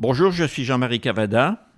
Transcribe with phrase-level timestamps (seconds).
[0.00, 1.72] Bonjour, je suis Jean-Marie Cavada.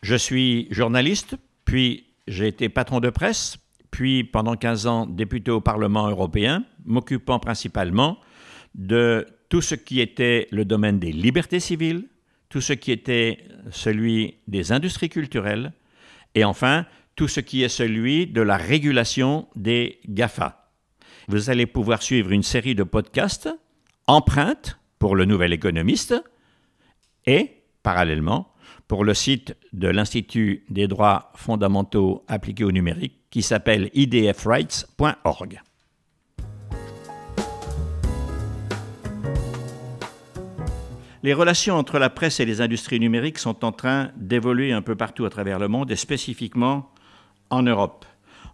[0.00, 1.36] Je suis journaliste,
[1.66, 3.58] puis j'ai été patron de presse,
[3.90, 8.18] puis pendant 15 ans député au Parlement européen, m'occupant principalement
[8.74, 12.08] de tout ce qui était le domaine des libertés civiles,
[12.48, 15.74] tout ce qui était celui des industries culturelles,
[16.34, 20.72] et enfin tout ce qui est celui de la régulation des GAFA.
[21.28, 23.50] Vous allez pouvoir suivre une série de podcasts,
[24.06, 26.14] empreintes pour le nouvel économiste,
[27.26, 28.52] et, parallèlement,
[28.88, 35.60] pour le site de l'Institut des droits fondamentaux appliqués au numérique qui s'appelle idfrights.org.
[41.22, 44.96] Les relations entre la presse et les industries numériques sont en train d'évoluer un peu
[44.96, 46.90] partout à travers le monde et spécifiquement
[47.50, 48.06] en Europe.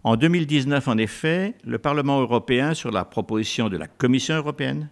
[0.03, 4.89] En 2019, en effet, le Parlement européen, sur la proposition de la Commission européenne,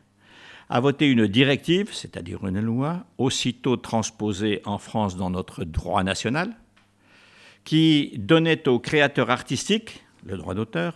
[0.69, 6.55] a voté une directive, c'est-à-dire une loi, aussitôt transposée en France dans notre droit national,
[7.63, 10.94] qui donnait aux créateurs artistiques, le droit d'auteur,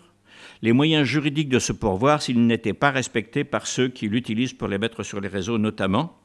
[0.62, 4.68] les moyens juridiques de se pourvoir s'ils n'étaient pas respectés par ceux qui l'utilisent pour
[4.68, 6.20] les mettre sur les réseaux notamment,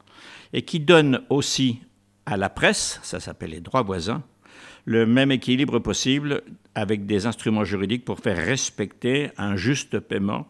[0.53, 1.81] et qui donne aussi
[2.25, 4.23] à la presse, ça s'appelle les droits voisins,
[4.85, 6.41] le même équilibre possible
[6.75, 10.47] avec des instruments juridiques pour faire respecter un juste paiement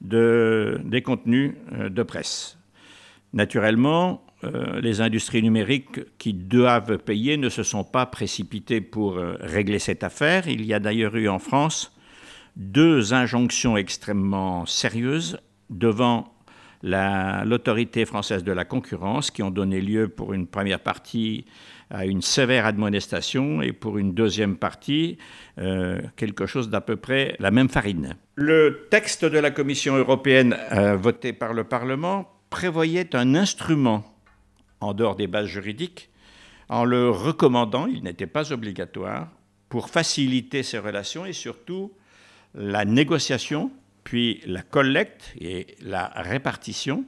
[0.00, 2.58] de, des contenus euh, de presse.
[3.32, 9.36] Naturellement, euh, les industries numériques qui doivent payer ne se sont pas précipitées pour euh,
[9.40, 10.48] régler cette affaire.
[10.48, 11.92] Il y a d'ailleurs eu en France
[12.56, 15.38] deux injonctions extrêmement sérieuses
[15.70, 16.32] devant
[16.82, 21.44] l'autorité française de la concurrence qui ont donné lieu pour une première partie
[21.90, 25.18] à une sévère admonestation et pour une deuxième partie
[26.16, 28.16] quelque chose d'à peu près la même farine.
[28.40, 34.04] Le texte de la Commission européenne euh, voté par le Parlement prévoyait un instrument
[34.78, 36.08] en dehors des bases juridiques
[36.68, 39.26] en le recommandant, il n'était pas obligatoire,
[39.68, 41.92] pour faciliter ces relations et surtout
[42.54, 43.72] la négociation
[44.04, 47.04] puis la collecte et la répartition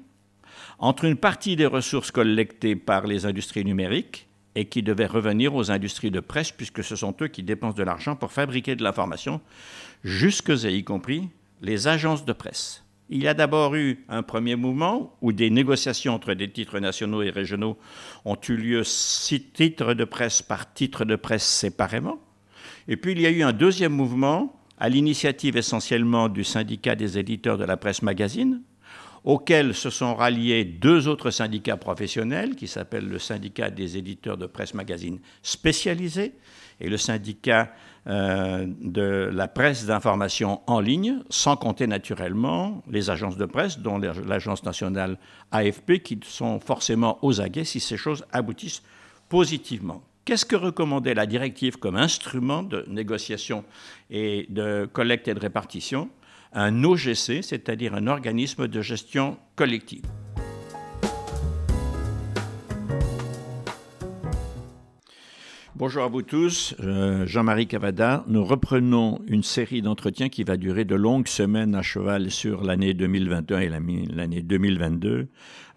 [0.81, 4.27] entre une partie des ressources collectées par les industries numériques
[4.61, 7.83] et qui devaient revenir aux industries de presse, puisque ce sont eux qui dépensent de
[7.83, 9.41] l'argent pour fabriquer de l'information,
[10.05, 11.31] jusque et y compris
[11.63, 12.85] les agences de presse.
[13.09, 17.23] Il y a d'abord eu un premier mouvement où des négociations entre des titres nationaux
[17.23, 17.79] et régionaux
[18.27, 22.21] ont eu lieu six titres de presse par titre de presse séparément.
[22.87, 27.19] Et puis il y a eu un deuxième mouvement à l'initiative essentiellement du syndicat des
[27.19, 28.61] éditeurs de la presse magazine,
[29.25, 34.47] auquel se sont ralliés deux autres syndicats professionnels qui s'appellent le syndicat des éditeurs de
[34.47, 36.33] presse magazine spécialisés
[36.81, 37.73] et le syndicat
[38.07, 43.99] euh, de la presse d'information en ligne, sans compter naturellement les agences de presse, dont
[43.99, 45.19] l'agence nationale
[45.53, 48.83] AFP, qui sont forcément aux aguets si ces choses aboutissent
[49.29, 50.03] positivement.
[50.25, 53.65] Qu'est-ce que recommandait la directive comme instrument de négociation
[54.11, 56.09] et de collecte et de répartition?
[56.53, 60.05] Un OGC, c'est-à-dire un organisme de gestion collective.
[65.81, 68.23] Bonjour à vous tous, euh, Jean-Marie Cavada.
[68.27, 72.93] Nous reprenons une série d'entretiens qui va durer de longues semaines à cheval sur l'année
[72.93, 75.29] 2021 et l'année 2022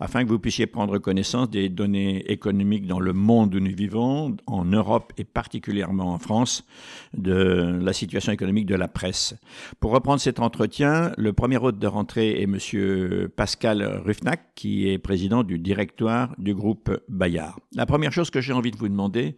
[0.04, 4.36] afin que vous puissiez prendre connaissance des données économiques dans le monde où nous vivons,
[4.48, 6.66] en Europe et particulièrement en France,
[7.14, 9.34] de la situation économique de la presse.
[9.80, 13.30] Pour reprendre cet entretien, le premier hôte de rentrée est M.
[13.34, 17.58] Pascal Ruffnac, qui est président du directoire du groupe Bayard.
[17.74, 19.36] La première chose que j'ai envie de vous demander,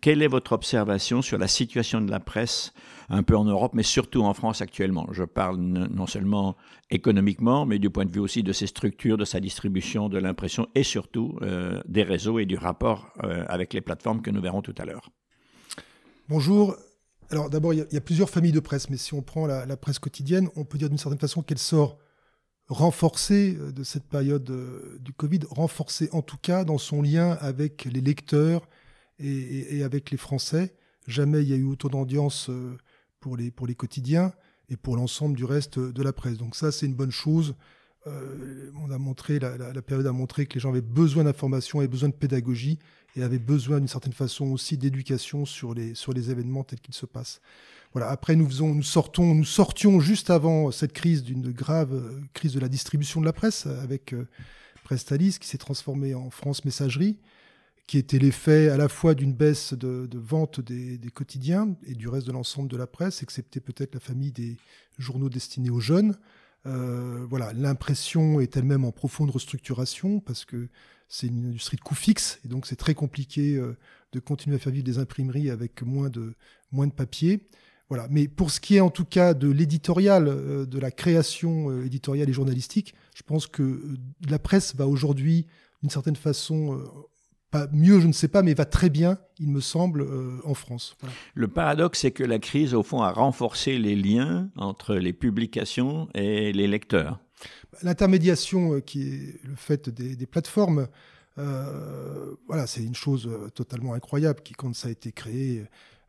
[0.00, 2.72] quelle est votre observation sur la situation de la presse
[3.08, 5.06] un peu en Europe, mais surtout en France actuellement?
[5.12, 6.56] Je parle non seulement
[6.90, 10.66] économiquement, mais du point de vue aussi de ses structures, de sa distribution, de l'impression
[10.74, 14.62] et surtout euh, des réseaux et du rapport euh, avec les plateformes que nous verrons
[14.62, 15.10] tout à l'heure.
[16.28, 16.76] Bonjour.
[17.30, 20.00] Alors d'abord, il y, a plusieurs familles de presse, mais si on prend la, presse
[20.00, 21.98] quotidienne, on peut dire d'une certaine façon qu'elle sort
[22.68, 24.50] renforcée euh, de cette période
[25.00, 28.62] du Covid, renforcée en tout cas dans son lien avec les lecteurs
[29.20, 30.74] et, avec les Français.
[31.06, 32.50] Jamais il y a eu autant d'audience
[33.20, 34.32] pour les, pour les quotidiens
[34.68, 36.38] et pour l'ensemble du reste de la presse.
[36.38, 37.54] Donc ça, c'est une bonne chose.
[38.06, 41.88] Euh, on a montré, la, période a montré que les gens avaient besoin d'information, avaient
[41.88, 42.78] besoin de pédagogie
[43.14, 46.94] et avaient besoin d'une certaine façon aussi d'éducation sur les, sur les événements tels qu'ils
[46.94, 47.40] se passent.
[47.92, 48.08] Voilà.
[48.08, 52.54] Après, nous faisons, nous sortons, nous sortions juste avant cette crise d'une grave euh, crise
[52.54, 54.26] de la distribution de la presse avec euh,
[54.84, 57.18] Prestalis qui s'est transformé en France Messagerie
[57.90, 62.24] qui était l'effet à la fois d'une baisse de, vente des, quotidiens et du reste
[62.24, 64.58] de l'ensemble de la presse, excepté peut-être la famille des
[64.96, 66.16] journaux destinés aux jeunes,
[66.64, 70.68] voilà, l'impression est elle-même en profonde restructuration parce que
[71.08, 73.60] c'est une industrie de coûts fixes et donc c'est très compliqué
[74.12, 76.34] de continuer à faire vivre des imprimeries avec moins de,
[76.70, 77.48] moins de papier.
[77.90, 78.06] Voilà.
[78.08, 81.84] Mais pour ce qui est en tout cas de l'éditorial, euh, de la création euh,
[81.84, 83.96] éditoriale et journalistique, je pense que euh,
[84.28, 85.48] la presse va aujourd'hui,
[85.82, 86.80] d'une certaine façon,
[87.50, 90.06] pas mieux, je ne sais pas, mais va très bien, il me semble,
[90.44, 90.96] en France.
[91.34, 96.08] Le paradoxe, c'est que la crise, au fond, a renforcé les liens entre les publications
[96.14, 97.18] et les lecteurs.
[97.82, 100.88] L'intermédiation, qui est le fait des, plateformes,
[101.36, 105.64] voilà, c'est une chose totalement incroyable qui, quand ça a été créé,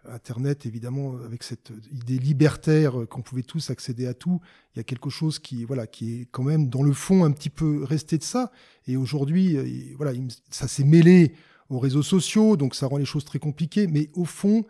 [0.10, 4.40] Internet, évidemment, avec cette idée libertaire qu'on pouvait tous accéder à tout,
[4.74, 7.32] il y a quelque chose qui, voilà, qui est quand même dans le fond un
[7.32, 8.52] petit peu resté de ça.
[8.88, 10.14] Et aujourd'hui, euh, voilà,
[10.50, 11.34] ça s'est mêlé
[11.70, 13.88] aux réseaux sociaux, donc ça rend les choses très compliquées.
[13.88, 14.66] Mais au fond,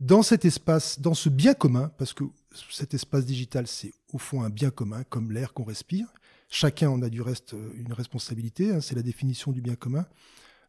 [0.00, 2.24] dans cet espace, dans ce bien commun, parce que
[2.70, 6.06] cet espace digital, c'est au fond un bien commun, comme l'air qu'on respire.
[6.48, 10.06] Chacun en a du reste une responsabilité, hein, c'est la définition du bien commun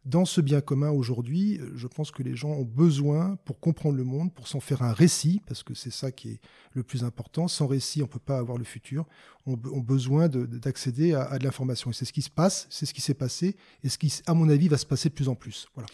[0.07, 4.06] dans ce bien commun aujourd'hui, je pense que les gens ont besoin, pour comprendre le
[4.06, 6.39] monde, pour s'en faire un récit, parce que c'est ça qui est
[6.71, 7.50] le plus important.
[7.50, 9.06] Sans récit, on ne peut pas avoir le futur.
[9.45, 11.92] On a besoin d'accéder à, de l'information.
[11.92, 14.33] Et c'est ce qui se passe, c'est ce qui s'est passé, et ce qui, à
[14.33, 15.68] mon avis, va se passer de plus en plus.
[15.75, 15.88] Voilà.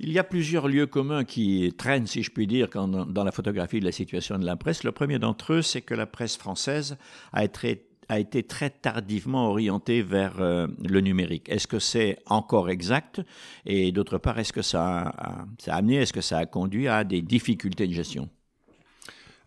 [0.00, 3.78] Il y a plusieurs lieux communs qui traînent, si je puis dire, dans la photographie
[3.78, 4.82] de la situation de la presse.
[4.82, 6.96] Le premier d'entre eux, c'est que la presse française
[7.32, 11.48] a été a été très tardivement orienté vers euh, le numérique.
[11.48, 13.20] Est-ce que c'est encore exact?
[13.66, 17.22] Et d'autre part, est-ce que ça a, amené, est-ce que ça a conduit à des
[17.22, 18.28] difficultés de gestion?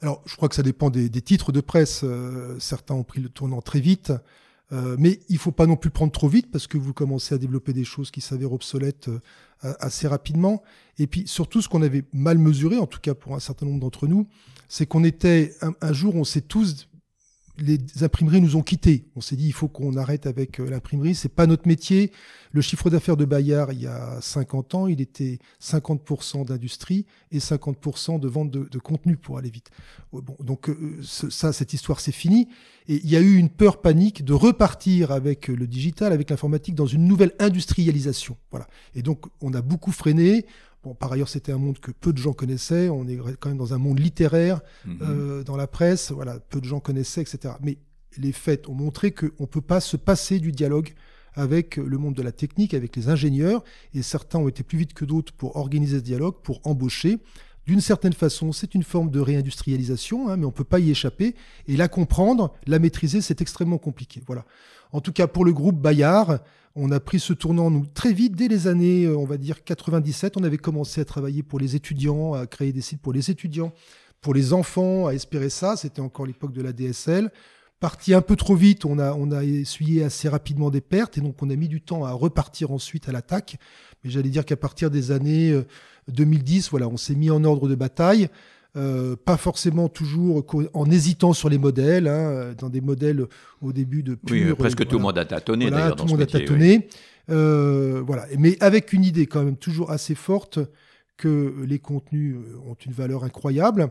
[0.02, 2.02] Alors, je crois que ça dépend des, titres de presse.
[2.04, 4.12] Euh, certains ont pris le tournant très vite.
[4.72, 7.36] Euh, mais il ne faut pas non plus prendre trop vite parce que vous commencez
[7.36, 9.10] à développer des choses qui s'avèrent obsolètes
[9.62, 10.64] assez rapidement.
[10.98, 13.80] Et puis surtout, ce qu'on avait mal mesuré, en tout cas pour un certain nombre
[13.80, 14.28] d'entre nous,
[14.68, 16.88] c'est qu'on était un, jour, on s'est tous
[17.58, 19.06] les imprimeries nous ont quittés.
[19.16, 21.16] On s'est dit, il faut qu'on arrête avec euh, l'imprimerie.
[21.16, 22.12] C'est pas notre métier.
[22.52, 27.40] Le chiffre d'affaires de Bayard, il y a 50 ans, il était 50% d'industrie et
[27.40, 29.70] 50% de vente de, contenu pour aller vite.
[30.12, 32.48] Bon, donc euh, ça, cette histoire, c'est fini.
[32.88, 36.76] Et il y a eu une peur panique de repartir avec le digital, avec l'informatique,
[36.76, 38.38] dans une nouvelle industrialisation.
[38.52, 38.68] Voilà.
[38.94, 40.46] Et donc, on a beaucoup freiné
[40.94, 42.90] par ailleurs, c'était un monde que peu de gens connaissaient.
[42.90, 44.98] On est quand même dans un monde littéraire, mhm.
[45.02, 46.12] euh, dans la presse.
[46.12, 47.56] Voilà, peu de gens connaissaient, etc.
[47.62, 47.78] Mais
[48.18, 50.94] les faits ont montré qu'on ne peut pas se passer du dialogue
[51.34, 53.64] avec le monde de la technique, avec les ingénieurs.
[53.94, 57.20] Et certains ont été plus vite que d'autres pour organiser ce dialogue, pour embaucher.
[57.66, 60.92] D'une certaine façon, c'est une forme de réindustrialisation, hein, mais on ne peut pas y
[60.92, 61.36] échapper.
[61.68, 64.22] Et la comprendre, la maîtriser, c'est extrêmement compliqué.
[64.28, 64.46] Voilà.
[64.92, 66.40] En tout cas, pour le groupe Bayard,
[66.76, 69.64] on a pris ce tournant nous très vite dès les années, euh, on va dire
[69.64, 70.38] 97.
[70.38, 73.74] On avait commencé à travailler pour les étudiants, à créer des sites pour les étudiants,
[74.22, 75.76] pour les enfants, à espérer ça.
[75.76, 77.32] C'était encore l'époque de la DSL.
[77.80, 81.22] Parti un peu trop vite, on a, on a essuyé assez rapidement des pertes et
[81.22, 83.58] donc on a mis du temps à repartir ensuite à l'attaque.
[84.04, 85.54] Mais j'allais dire qu'à partir des années
[86.08, 88.30] 2010, euh, voilà, on s'est mis en ordre de bataille.
[88.78, 90.44] Euh, pas forcément toujours
[90.74, 93.26] en hésitant sur les modèles, hein, dans des modèles
[93.62, 95.96] au début de pure, oui, presque tout le monde a tâtonné d'ailleurs.
[95.96, 96.90] Tout le monde a tâtonné.
[97.30, 100.60] Euh, voilà, mais avec une idée quand même toujours assez forte
[101.18, 102.36] que les contenus
[102.68, 103.90] ont une valeur incroyable,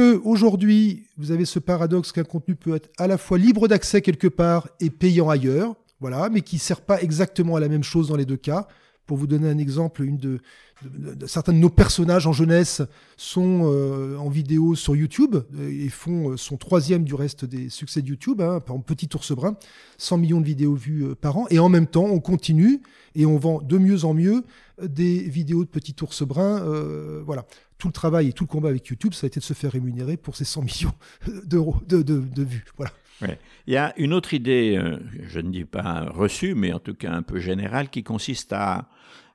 [0.00, 4.28] aujourd'hui vous avez ce paradoxe qu'un contenu peut être à la fois libre d'accès quelque
[4.28, 8.16] part et payant ailleurs, voilà, mais qui sert pas exactement à la même chose dans
[8.16, 8.66] les deux cas.
[9.06, 10.40] Pour vous donner un exemple, une de,
[11.26, 12.82] certains de nos personnages en jeunesse
[13.16, 17.68] sont euh, en vidéo sur YouTube euh, et font euh, son troisième du reste des
[17.68, 19.56] succès de YouTube, hein, par Petit Ours Brun,
[19.98, 21.46] 100 millions de vidéos vues par an.
[21.50, 22.80] Et en même temps, on continue
[23.14, 24.44] et on vend de mieux en mieux
[24.82, 26.60] des vidéos de Petit Ours Brun.
[27.24, 27.46] voilà.
[27.76, 29.72] Tout le travail et tout le combat avec YouTube, ça a été de se faire
[29.72, 30.94] rémunérer pour ces 100 millions
[31.44, 32.64] d'euros de, de, vues.
[32.76, 32.92] Voilà.
[33.22, 34.80] Il y a une autre idée,
[35.22, 38.88] je ne dis pas reçue, mais en tout cas un peu générale, qui consiste à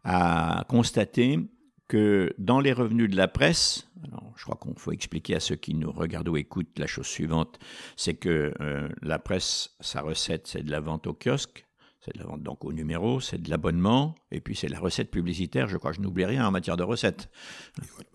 [0.04, 1.40] a constaté
[1.88, 3.90] que dans les revenus de la presse,
[4.36, 7.60] je crois qu'on faut expliquer à ceux qui nous regardent ou écoutent la chose suivante,
[7.96, 11.66] c'est que euh, la presse, sa recette, c'est de la vente au kiosque,
[12.02, 15.12] c'est de la vente donc au numéro, c'est de l'abonnement, et puis c'est la recette
[15.12, 15.68] publicitaire.
[15.68, 17.30] Je crois que je n'oublie rien en matière de recettes.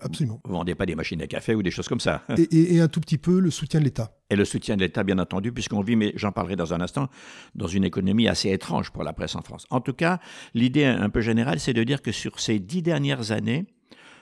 [0.01, 0.41] Absolument.
[0.45, 2.23] Vous ne vendez pas des machines à café ou des choses comme ça.
[2.51, 4.17] Et, un tout petit peu le soutien de l'État.
[4.31, 7.09] Et le soutien de l'État, bien entendu, puisqu'on vit, mais j'en parlerai dans un instant,
[7.55, 9.67] dans une économie assez étrange pour la presse en France.
[9.69, 10.19] En tout cas,
[10.55, 13.67] l'idée un peu générale, c'est de dire que sur ces dix dernières années,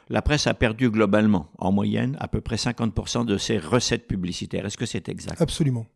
[0.08, 4.66] la presse a perdu globalement, en moyenne, à peu près 50% de ses recettes publicitaires.
[4.66, 5.40] Est-ce que c'est exact?
[5.40, 5.86] Absolument.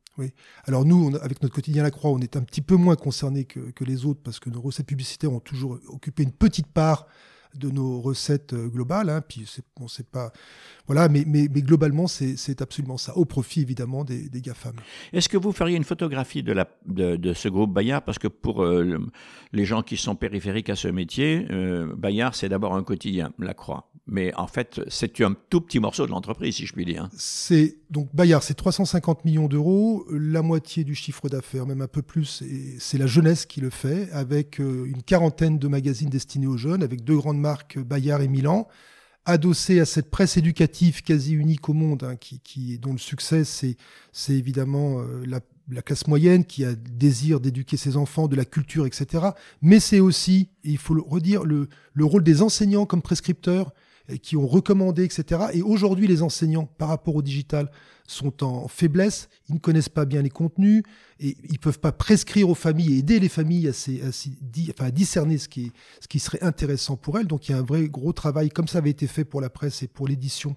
[0.64, 3.84] Alors nous, avec notre quotidien La Croix, on est un petit peu moins concernés que,
[3.84, 7.06] les autres parce que nos recettes publicitaires ont toujours occupé une petite part
[7.54, 9.08] de nos recettes globales.
[9.08, 9.46] Hein, puis
[9.80, 10.32] on sait pas,
[10.86, 14.74] voilà, mais, globalement, c'est absolument ça, au profit évidemment des, GAFAM.
[15.12, 18.02] Est-ce que vous feriez une photographie de, ce groupe Bayard?
[18.02, 21.46] Parce que pour les gens qui sont périphériques à ce métier,
[21.96, 23.90] Bayard, c'est d'abord un quotidien, La Croix.
[24.08, 27.08] Mais en fait, c'est un tout petit morceau de l'entreprise, si je puis dire.
[27.16, 32.02] C'est donc Bayard, c'est 350 millions d'euros, la moitié du chiffre d'affaires, même un peu
[32.02, 32.44] plus.
[32.78, 36.84] C'est la jeunesse qui le fait, avec euh, une quarantaine de magazines destinés aux jeunes,
[36.84, 38.68] avec deux grandes marques, Bayard et Milan,
[39.24, 43.42] adossé à cette presse éducative quasi unique au monde, hein, qui, qui, dont le succès,
[43.42, 43.76] c'est,
[44.28, 48.44] évidemment euh, la, la classe moyenne qui a le désir d'éduquer ses enfants, de la
[48.44, 49.30] culture, etc.
[49.62, 53.72] Mais c'est aussi, il faut le redire, le, le rôle des enseignants comme prescripteurs
[54.22, 55.46] qui ont recommandé, etc.
[55.52, 57.70] Et aujourd'hui, les enseignants, par rapport au digital,
[58.06, 60.84] sont en faiblesse, ils ne connaissent pas bien les contenus,
[61.18, 65.48] et ils peuvent pas prescrire aux familles et aider les familles à, à, discerner ce
[65.48, 67.26] qui, ce qui serait intéressant pour elles.
[67.26, 69.50] Donc il y a un vrai gros travail, comme ça avait été fait pour la
[69.50, 70.54] presse et pour l'édition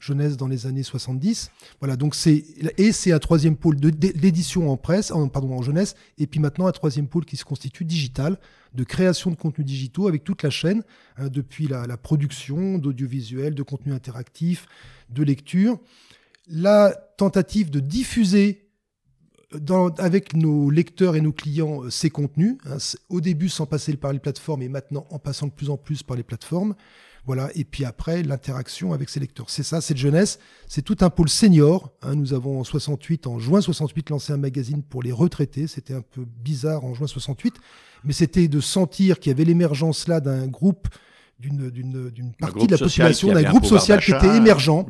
[0.00, 1.50] jeunesse dans les années 70.
[1.78, 2.44] Voilà, donc c'est
[2.78, 6.66] et c'est un troisième pôle d'édition en presse, en, pardon, en jeunesse, et puis maintenant
[6.66, 8.38] un troisième pôle qui se constitue digital,
[8.74, 10.82] de création de contenus digitaux avec toute la chaîne,
[11.16, 14.66] hein, depuis la, production d'audiovisuel, de contenu interactif,
[15.10, 15.78] de lecture,
[16.48, 18.70] la tentative de diffuser
[19.52, 22.76] dans, avec nos lecteurs et nos clients euh, ces contenus, hein,
[23.08, 26.02] au début sans passer par les plateformes et maintenant en passant de plus en plus
[26.02, 26.74] par les plateformes.
[27.26, 27.50] Voilà.
[27.54, 29.50] Et puis après, l'interaction avec ces lecteurs.
[29.50, 30.38] C'est ça, cette jeunesse.
[30.66, 31.92] C'est tout un pôle senior.
[32.02, 32.14] Hein.
[32.14, 35.66] Nous avons en 68, en juin 68, lancé un magazine pour les retraités.
[35.66, 37.54] C'était un peu bizarre en juin 68,
[38.04, 40.88] mais c'était de sentir qu'il y avait l'émergence là d'un groupe
[41.40, 44.86] d'une partie de la population, d'un groupe social qui était émergent,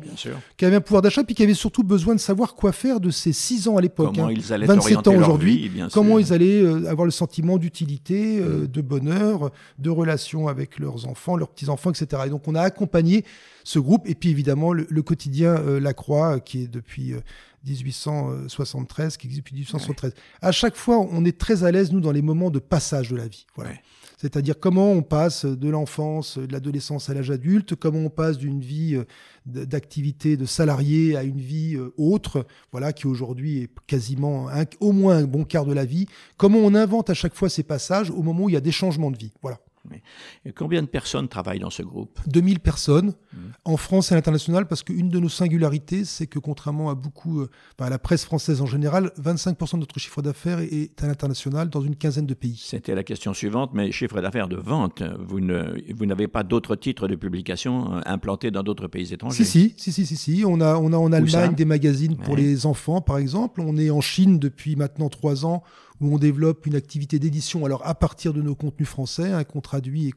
[0.57, 3.09] qui avait un pouvoir d'achat, puis qui avait surtout besoin de savoir quoi faire de
[3.09, 7.11] ces 6 ans à l'époque, hein, 27 ans aujourd'hui, comment ils allaient euh, avoir le
[7.11, 8.67] sentiment d'utilité, euh, mm.
[8.67, 12.23] de bonheur, de relation avec leurs enfants, leurs petits-enfants, etc.
[12.25, 13.23] Et donc on a accompagné
[13.63, 17.13] ce groupe, et puis évidemment le, quotidien euh, La Croix, qui est depuis...
[17.65, 20.13] 1873, qui existe depuis 1873.
[20.41, 23.15] À chaque fois, on est très à l'aise, nous, dans les moments de passage de
[23.15, 23.45] la vie.
[23.55, 23.71] Voilà.
[24.17, 28.61] C'est-à-dire comment on passe de l'enfance, de l'adolescence à l'âge adulte, comment on passe d'une
[28.61, 29.05] vie euh,
[29.45, 34.47] d'activité de salarié à une vie euh, autre, voilà, qui aujourd'hui est quasiment
[34.79, 36.05] au moins un bon quart de la vie.
[36.37, 38.71] Comment on invente à chaque fois ces passages au moment où il y a des
[38.71, 39.31] changements de vie.
[39.41, 39.59] Voilà.
[40.45, 42.19] Et combien de personnes travaillent dans ce groupe?
[42.27, 43.13] 2000 personnes.
[43.33, 43.37] Mmh.
[43.65, 47.41] en France et à l'international parce qu'une de nos singularités, c'est que contrairement à beaucoup,
[47.41, 51.69] euh, à la presse française en général, 25% de notre chiffre d'affaires est à l'international
[51.69, 52.61] dans une quinzaine de pays.
[52.61, 56.75] C'était la question suivante, mais chiffre d'affaires de vente, vous, ne, vous n'avez pas d'autres
[56.75, 59.43] titres de publication euh, implantés dans d'autres pays étrangers?
[59.43, 62.65] Si, si, si, si, si, On a, on a en Allemagne des magazines pour les
[62.65, 63.61] enfants, par exemple.
[63.61, 65.63] On est en Chine depuis maintenant trois ans
[66.01, 69.61] où on développe une activité d'édition, alors à partir de nos contenus français, hein, qu'on
[69.61, 70.13] traduit et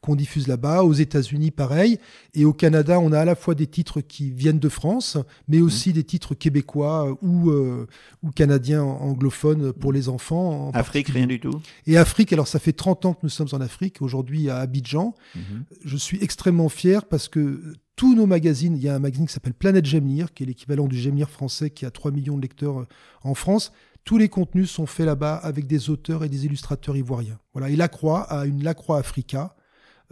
[0.00, 0.84] qu'on diffuse là-bas.
[0.84, 1.98] Aux États-Unis, pareil.
[2.34, 5.18] Et au Canada, on a à la fois des titres qui viennent de France,
[5.48, 7.86] mais aussi des titres québécois ou, euh,
[8.22, 10.70] ou canadiens anglophones pour les enfants.
[10.72, 11.60] Afrique, rien du tout?
[11.86, 15.14] Et Afrique, alors ça fait 30 ans que nous sommes en Afrique, aujourd'hui à Abidjan.
[15.34, 15.64] Mhm.
[15.84, 19.32] Je suis extrêmement fier parce que tous nos magazines, il y a un magazine qui
[19.32, 22.80] s'appelle Planète Gemnir, qui est l'équivalent du Gemnir français, qui a 3 millions de lecteurs
[22.80, 22.88] euh,
[23.22, 23.72] en France.
[24.06, 27.40] Tous les contenus sont faits là-bas avec des auteurs et des illustrateurs ivoiriens.
[27.52, 27.70] Voilà.
[27.70, 29.56] Et Lacroix a une Lacroix Africa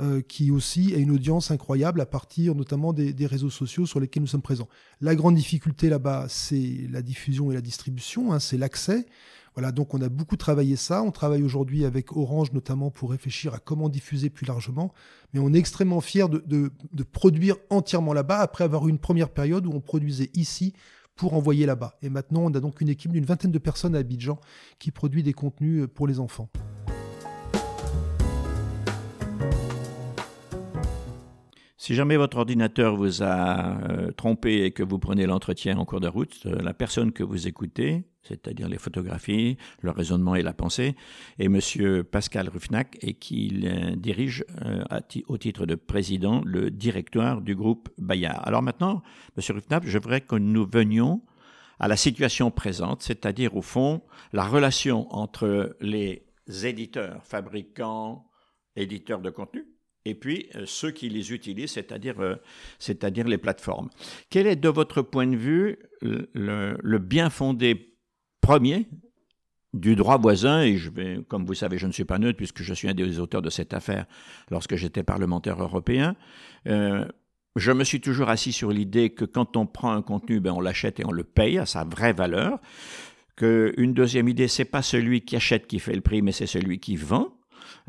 [0.01, 4.25] euh, qui aussi a une audience incroyable à partir notamment des, réseaux sociaux sur lesquels
[4.25, 4.69] nous sommes présents.
[5.01, 9.07] La grande difficulté là-bas, c'est la diffusion et la distribution, hein, c'est l'accès.
[9.55, 11.01] Voilà, donc on a beaucoup travaillé ça.
[11.05, 14.93] On travaille aujourd'hui avec Orange notamment pour réfléchir à comment diffuser plus largement.
[15.33, 19.29] Mais on est extrêmement fiers de, de produire entièrement là-bas après avoir eu une première
[19.29, 20.75] période où on produisait ici
[21.17, 21.95] pour envoyer là-bas.
[22.03, 24.39] Et maintenant, on a donc une équipe d'une vingtaine de personnes à Abidjan
[24.79, 26.49] qui produit des contenus euh, pour les enfants.
[31.77, 36.01] Si jamais votre ordinateur vous a euh, trompé et que vous prenez l'entretien en cours
[36.01, 40.53] de route, euh, la personne que vous écoutez c'est-à-dire les photographies, le raisonnement et la
[40.53, 40.95] pensée,
[41.39, 41.61] et M.
[42.05, 43.65] Pascal Ruffnac, et qui
[43.97, 44.83] dirige euh,
[45.29, 48.43] au titre de président le directoire du groupe Bayard.
[48.47, 49.03] Alors maintenant,
[49.37, 49.43] M.
[49.55, 51.23] Ruffnac, je voudrais que nous venions
[51.79, 54.03] à la situation présente, c'est-à-dire au fond
[54.33, 56.27] la relation entre les
[56.65, 58.27] éditeurs, fabricants,
[58.77, 59.67] éditeurs de contenu,
[60.05, 62.37] et puis euh, ceux qui les utilisent, c'est-à-dire euh,
[63.27, 63.91] les plateformes.
[64.31, 67.94] Quel est de votre point de vue le bien fondé
[68.45, 68.87] premier
[69.73, 72.63] du droit voisin, et je vais, comme vous savez, je ne suis pas neutre puisque
[72.63, 74.07] je suis un des auteurs de cette affaire
[74.51, 76.15] lorsque j'étais parlementaire européen,
[76.69, 77.05] euh,
[77.57, 80.61] je me suis toujours assis sur l'idée que quand on prend un contenu, ben on
[80.61, 82.59] l'achète et on le paye à sa vraie valeur.
[83.37, 86.47] Que une deuxième idée, c'est pas celui qui achète qui fait le prix, mais c'est
[86.47, 87.29] celui qui vend.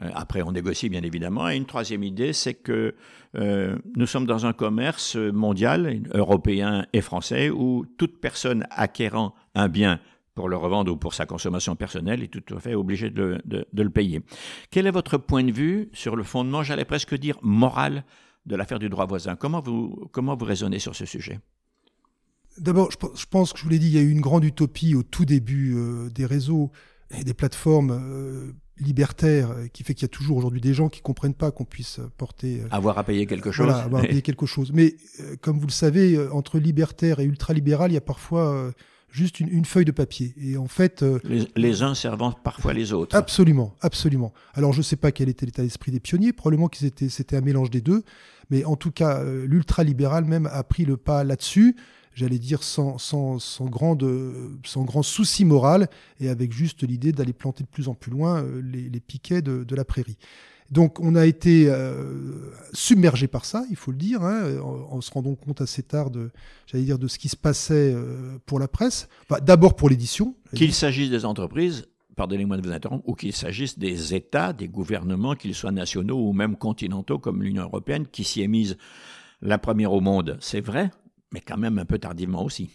[0.01, 1.49] Euh, après, on négocie bien évidemment.
[1.49, 2.95] Et une troisième idée, c'est que
[3.35, 9.67] euh, nous sommes dans un commerce mondial, européen et français, où toute personne acquérant un
[9.67, 9.99] bien
[10.35, 13.41] pour le revendre ou pour sa consommation personnelle est tout à fait obligée de,
[13.73, 14.21] le payer.
[14.69, 18.03] Quel est votre point de vue sur le fondement, j'allais presque dire, moral
[18.45, 19.35] de l'affaire du droit voisin?
[19.35, 21.39] Comment vous, comment vous raisonnez sur ce sujet?
[22.57, 24.95] D'abord, je pense que je vous l'ai dit, il y a eu une grande utopie
[24.95, 26.71] au tout début euh, des réseaux
[27.17, 30.87] et des plateformes euh, libertaires euh, qui fait qu'il y a toujours aujourd'hui des gens
[30.87, 33.65] qui comprennent pas qu'on puisse porter avoir à payer quelque chose.
[33.65, 34.71] Voilà, avoir à payer quelque chose.
[34.73, 34.95] Mais
[35.41, 38.71] comme vous le savez, entre libertaire et ultralibéral, il y a parfois
[39.15, 40.33] juste une, feuille de papier.
[40.37, 41.03] Et en fait,
[41.55, 43.15] les, uns servant parfois les autres.
[43.15, 44.33] Absolument, absolument.
[44.53, 46.33] Alors je ne sais pas quel était l'état d'esprit des pionniers.
[46.33, 48.03] Probablement qu'ils étaient, c'était un mélange des deux.
[48.49, 51.75] Mais en tout cas, l'ultralibéral même a pris le pas là-dessus
[52.15, 54.09] j'allais dire, sans, sans, sans, grande,
[54.65, 58.41] sans grand souci moral, et avec juste l'idée d'aller planter de plus en plus loin
[58.41, 60.17] euh, les, les piquets de, de, la prairie.
[60.71, 65.11] Donc on a été euh, submergé par ça, il faut le dire, hein, en, se
[65.11, 66.31] rendant compte assez tard de,
[66.65, 69.07] j'allais dire, de ce qui se passait euh, pour la presse.
[69.43, 70.35] D'abord pour l'édition.
[70.55, 75.35] Qu'il s'agisse des entreprises, pardonnez-moi de vous interrompre, ou qu'il s'agisse des États, des gouvernements,
[75.35, 78.77] qu'ils soient nationaux ou même continentaux comme l'Union européenne, qui s'y est mise
[79.41, 80.89] la première au monde, c'est vrai,
[81.31, 82.71] mais quand même un peu tardivement aussi.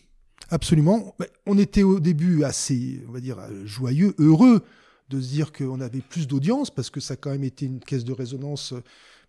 [0.50, 1.16] Absolument.
[1.46, 4.62] On était au début assez, on va dire, joyeux, heureux
[5.10, 7.80] de se dire qu'on avait plus d'audience, parce que ça a quand même été une
[7.80, 8.74] caisse de résonance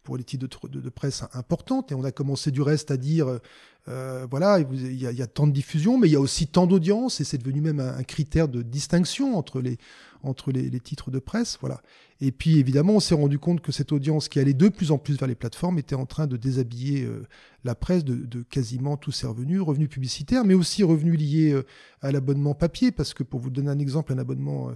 [0.04, 1.92] pour les titres de, presse importante.
[1.92, 3.40] Et on a commencé du reste à dire,
[3.88, 7.22] euh, voilà, il y, a, tant de diffusion, mais il y a aussi tant d'audience,
[7.22, 9.78] et c'est devenu même un, critère de distinction entre les,
[10.24, 11.58] entre les, titres de presse.
[11.62, 11.82] Voilà.
[12.20, 14.98] Et puis évidemment, on s'est rendu compte que cette audience qui allait de plus en
[14.98, 17.24] plus vers les plateformes était en train de déshabiller euh,
[17.64, 21.66] la presse de, quasiment tous ses revenus, revenus publicitaires, mais aussi revenus liés euh,
[22.02, 24.72] à l'abonnement papier, parce que pour vous donner un exemple, un abonnement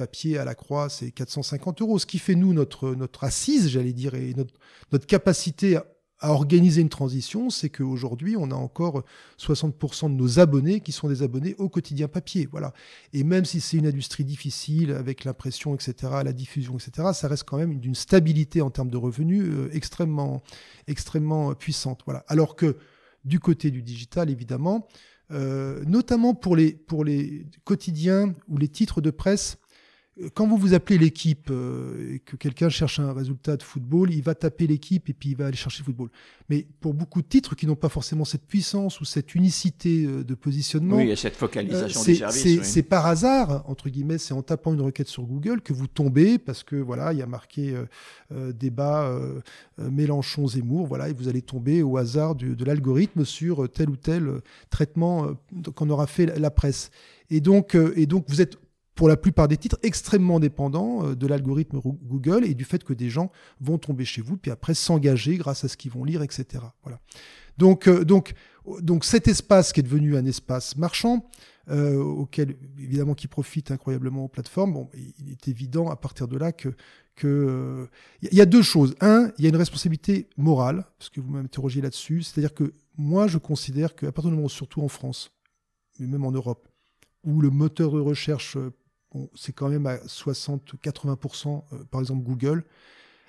[0.00, 1.98] papier à la croix, c'est 450 euros.
[1.98, 5.84] Ce qui fait, nous, notre, notre assise, j'allais dire, et notre, capacité à,
[6.22, 9.04] organiser une transition, c'est qu'aujourd'hui, on a encore
[9.38, 12.48] 60% de nos abonnés qui sont des abonnés au quotidien papier.
[12.50, 12.72] Voilà.
[13.12, 15.92] Et même si c'est une industrie difficile, avec l'impression, etc.,
[16.24, 20.42] la diffusion, etc., ça reste quand même d'une stabilité en termes de revenus euh, extrêmement,
[20.86, 22.00] extrêmement puissante.
[22.06, 22.24] Voilà.
[22.26, 22.78] Alors que
[23.26, 24.88] du côté du digital, évidemment,
[25.30, 29.58] euh, notamment pour les, pour les quotidiens ou les titres de presse
[30.34, 34.22] quand vous vous appelez l'équipe euh, et que quelqu'un cherche un résultat de football, il
[34.22, 36.10] va taper l'équipe et puis il va aller chercher le football.
[36.48, 40.24] Mais pour beaucoup de titres qui n'ont pas forcément cette puissance ou cette unicité euh,
[40.24, 42.62] de positionnement, oui, il y a cette focalisation euh, des services.
[42.62, 46.38] C'est par hasard, entre guillemets, c'est en tapant une requête sur Google que vous tombez
[46.38, 47.74] parce que voilà, il y a marqué
[48.30, 49.12] débat
[49.78, 54.40] Mélenchon Zemmour, voilà, et vous allez tomber au hasard de l'algorithme sur tel ou tel
[54.70, 55.34] traitement
[55.74, 56.90] qu'on aura fait la presse.
[57.30, 58.58] Et donc, et donc vous êtes
[58.94, 62.92] pour la plupart des titres extrêmement dépendants euh, de l'algorithme Google et du fait que
[62.92, 66.22] des gens vont tomber chez vous, puis après s'engager grâce à ce qu'ils vont lire,
[66.22, 66.64] etc.
[66.82, 67.00] Voilà.
[67.58, 68.34] Donc, euh, donc,
[68.80, 71.28] donc cet espace qui est devenu un espace marchand,
[71.70, 76.36] euh, auquel évidemment qui profite incroyablement aux plateformes, bon, il est évident à partir de
[76.36, 76.74] là que
[77.16, 77.86] que
[78.22, 78.94] il y a deux choses.
[79.00, 83.26] Un, il y a une responsabilité morale, parce que vous m'interrogez là-dessus, c'est-à-dire que moi
[83.26, 85.30] je considère qu'à partir du moment, surtout en France,
[85.98, 86.68] mais même en Europe,
[87.24, 88.56] où le moteur de recherche
[89.34, 92.64] c'est quand même à 60-80%, euh, par exemple Google.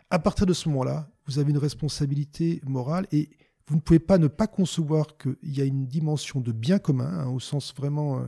[0.10, 3.30] À partir de ce moment-là, vous avez une responsabilité morale et
[3.68, 7.20] vous ne pouvez pas ne pas concevoir qu'il y a une dimension de bien commun,
[7.20, 8.26] hein, au sens vraiment euh,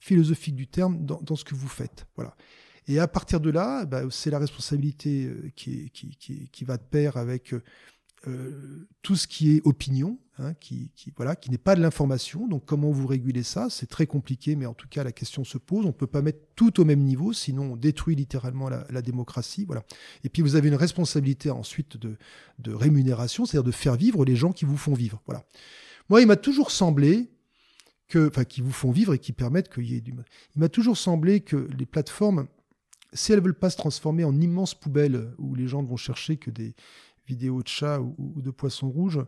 [0.00, 2.06] philosophique du terme, dans, ce que vous faites.
[2.16, 2.34] Voilà.
[2.88, 6.82] Et à partir de là, bah, c'est la responsabilité euh, qui, qui, qui, va de
[6.82, 7.54] pair avec
[8.26, 10.90] euh, tout ce qui est opinion, hein, qui,
[11.48, 12.48] n'est pas de l'information.
[12.48, 13.68] Donc comment vous régulez ça?
[13.70, 15.84] C'est très compliqué, mais en tout cas la question se pose.
[15.84, 19.64] On ne peut pas mettre tout au même niveau, sinon on détruit littéralement la, démocratie.
[19.64, 19.84] Voilà.
[20.24, 22.16] Et puis vous avez une responsabilité ensuite de,
[22.74, 25.22] rémunération, c'est-à-dire de faire vivre les gens qui vous font vivre.
[25.26, 25.44] Voilà.
[26.08, 27.30] Moi, il m'a toujours semblé
[28.08, 30.14] que, enfin, qui vous font vivre et qui permettent qu'il y ait du.
[30.56, 32.48] Il m'a toujours semblé que les plateformes,
[33.12, 36.36] si elles veulent pas se transformer en immenses poubelles où les gens ne vont chercher
[36.36, 36.74] que des
[37.26, 39.20] vidéos de chats ou, de poissons rouges,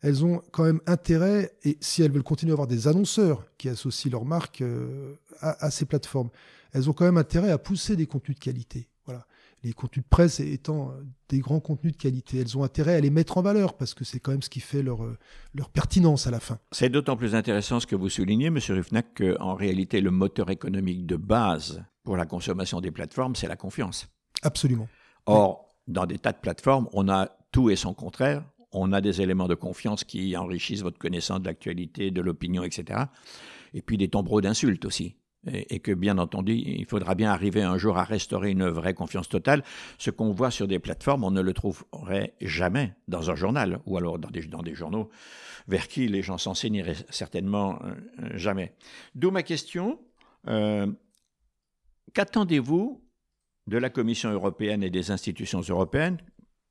[0.00, 3.68] elles ont quand même intérêt, et si elles veulent continuer à avoir des annonceurs qui
[3.68, 6.28] associent leur marque euh, à, ces plateformes,
[6.72, 8.88] elles ont quand même intérêt à pousser des contenus de qualité.
[9.06, 9.26] Voilà.
[9.62, 13.00] Les contenus de presse étant euh, des grands contenus de qualité, elles ont intérêt à
[13.00, 15.16] les mettre en valeur parce que c'est quand même ce qui fait leur, euh,
[15.54, 16.58] leur pertinence à la fin.
[16.72, 18.58] C'est d'autant plus intéressant ce que vous soulignez, M.
[18.68, 23.56] Ruffnack, qu'en réalité, le moteur économique de base pour la consommation des plateformes, c'est la
[23.56, 24.06] confiance.
[24.42, 24.88] Absolument.
[25.24, 28.44] Or, dans des tas de plateformes, on a tout et son contraire.
[28.72, 33.04] On a des éléments de confiance qui enrichissent votre connaissance de l'actualité, de l'opinion, etc.
[33.72, 35.16] Et puis des tombereaux d'insultes aussi.
[35.46, 39.28] et, que bien entendu, il faudra bien arriver un jour à restaurer une vraie confiance
[39.28, 39.62] totale.
[39.98, 43.98] Ce qu'on voit sur des plateformes, on ne le trouverait jamais dans un journal ou
[43.98, 45.10] alors dans des, dans des journaux
[45.68, 47.94] vers qui les gens s'enseigneraient certainement euh,
[48.36, 48.74] jamais.
[49.14, 49.98] D'où ma question.
[50.46, 50.90] Euh,
[52.12, 53.03] qu'attendez-vous
[53.66, 56.18] de la Commission européenne et des institutions européennes,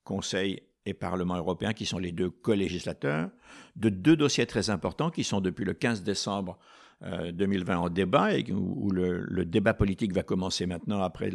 [0.03, 3.29] Conseil et Parlement européen, qui sont les deux co-législateurs,
[3.75, 6.58] de deux dossiers très importants qui sont depuis le 15 décembre
[7.01, 11.32] 2020 euh, en débat et où, le, débat politique va commencer maintenant après,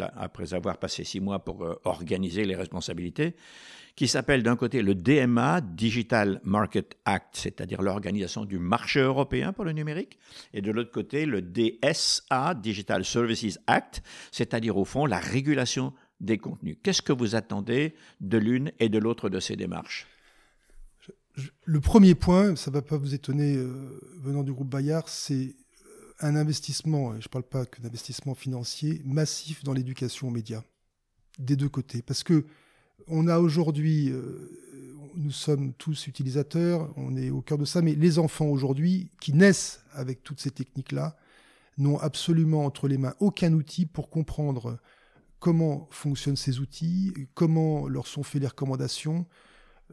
[0.52, 3.36] avoir passé six mois pour euh, organiser les responsabilités,
[3.98, 9.64] qui s'appelle d'un côté le DMA, Digital Market Act, c'est-à-dire l'organisation du marché européen pour
[9.64, 10.20] le numérique,
[10.54, 16.38] et de l'autre côté le DSA, Digital Services Act, c'est-à-dire au fond la régulation des
[16.38, 16.76] contenus.
[16.80, 20.06] Qu'est-ce que vous attendez de l'une et de l'autre de ces démarches?
[21.64, 25.56] Le premier point, ça ne va pas vous étonner euh, venant du groupe Bayard, c'est
[25.87, 30.62] euh, un investissement, je ne parle pas que d'investissement financier, massif dans l'éducation aux médias,
[31.40, 32.00] des deux côtés.
[32.00, 32.44] Parce que
[33.06, 34.50] on a aujourd'hui, euh,
[35.14, 39.32] nous sommes tous utilisateurs, on est au cœur de ça, mais les enfants aujourd'hui qui
[39.32, 41.16] naissent avec toutes ces techniques-là
[41.78, 44.78] n'ont absolument entre les mains aucun outil pour comprendre
[45.38, 49.26] comment fonctionnent ces outils, comment leur sont faites les recommandations,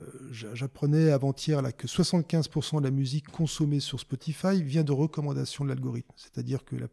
[0.01, 5.69] euh, j'apprenais avant-hier que 75% de la musique consommée sur Spotify vient de recommandations de
[5.69, 6.11] l'algorithme.
[6.17, 6.87] C'est-à-dire que la,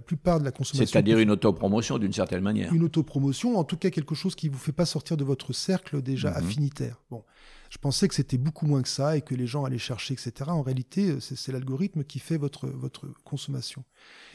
[0.00, 0.90] plupart de la consommation.
[0.90, 2.72] C'est-à-dire une autopromotion d'une certaine manière.
[2.72, 5.52] Une autopromotion, en tout cas quelque chose qui ne vous fait pas sortir de votre
[5.52, 6.36] cercle déjà mhm.
[6.36, 7.02] affinitaire.
[7.10, 7.24] Bon,
[7.70, 10.32] je pensais que c'était beaucoup moins que ça et que les gens allaient chercher, etc.
[10.48, 13.84] En réalité, c'est l'algorithme qui fait votre, votre consommation.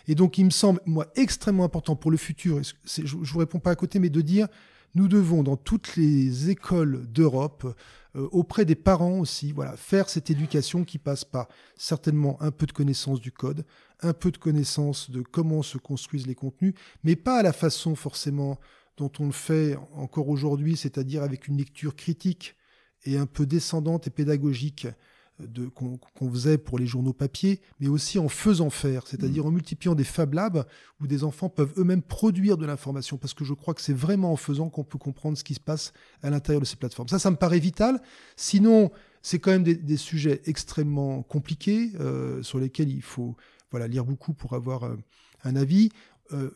[0.07, 3.59] Et donc, il me semble, moi, extrêmement important pour le futur, je ne vous réponds
[3.59, 4.47] pas à côté, mais de dire
[4.95, 7.75] nous devons, dans toutes les écoles d'Europe,
[8.15, 12.65] euh, auprès des parents aussi, voilà, faire cette éducation qui passe par certainement un peu
[12.65, 13.63] de connaissance du code,
[14.01, 17.95] un peu de connaissance de comment se construisent les contenus, mais pas à la façon
[17.95, 18.59] forcément
[18.97, 22.55] dont on le fait encore aujourd'hui, c'est-à-dire avec une lecture critique
[23.05, 24.87] et un peu descendante et pédagogique
[25.75, 29.47] qu'on faisait pour les journaux papier, mais aussi en faisant faire, c'est-à-dire mm.
[29.47, 30.65] en multipliant des Fab Labs
[30.99, 34.31] où des enfants peuvent eux-mêmes produire de l'information, parce que je crois que c'est vraiment
[34.31, 37.07] en faisant qu'on peut comprendre ce qui se passe à l'intérieur de ces plateformes.
[37.07, 38.01] Ça, ça me paraît vital.
[38.35, 43.35] Sinon, c'est quand même des, sujets extrêmement compliqués euh, sur lesquels il faut
[43.71, 44.95] voilà, lire beaucoup pour avoir euh,
[45.43, 45.89] un avis.
[46.33, 46.51] Euh,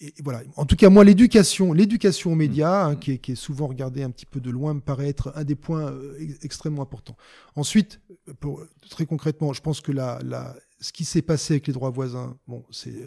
[0.00, 0.42] et voilà.
[0.56, 4.26] En tout cas, moi, l'éducation, l'éducation aux médias, hein, qui, est, souvent regardée un petit
[4.26, 7.16] peu de loin, me paraît être un des points euh, extrêmement importants.
[7.54, 8.00] Ensuite,
[8.40, 11.90] pour, très concrètement, je pense que la, la, ce qui s'est passé avec les droits
[11.90, 13.06] voisins, bon, c'est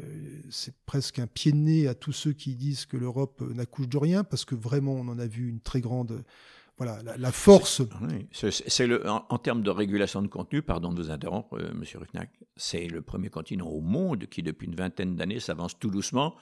[0.00, 3.88] euh, c'est presque un pied de nez à tous ceux qui disent que l'Europe n'accouche
[3.88, 6.24] de rien, parce que vraiment, on en a vu une très grande
[6.78, 7.82] voilà, la, force.
[8.40, 11.66] C'est en, termes de régulation de contenu, pardon de vous interrompre, M.
[11.66, 15.78] Euh, Monsieur Ruffnac, c'est le premier continent au monde qui, depuis une vingtaine d'années, s'avance
[15.78, 16.34] tout doucement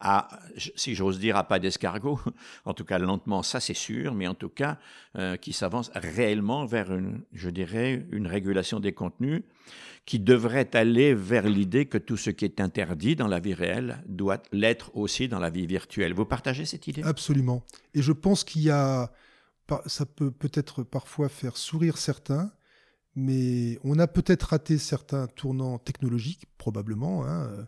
[0.00, 0.28] à,
[0.76, 2.18] si j'ose dire, à pas d'escargot,
[2.64, 4.78] en tout cas lentement, ça c'est sûr, mais en tout cas,
[5.16, 9.42] euh, qui s'avance réellement vers une, je dirais, une régulation des contenus
[10.06, 14.02] qui devrait aller vers l'idée que tout ce qui est interdit dans la vie réelle
[14.06, 16.12] doit l'être aussi dans la vie virtuelle.
[16.12, 17.02] Vous partagez cette idée?
[17.02, 17.64] Absolument.
[17.94, 19.10] Et je pense qu'il y a
[19.86, 22.52] ça peut peut-être parfois faire sourire certains,
[23.16, 27.64] mais on a peut-être raté certains tournants technologiques, probablement, hein, euh,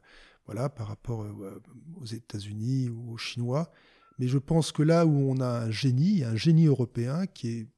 [0.47, 1.63] voilà, par rapport euh,
[1.97, 3.71] aux États-Unis ou aux Chinois.
[4.19, 7.69] Mais je pense que là où on a un génie, un génie européen qui est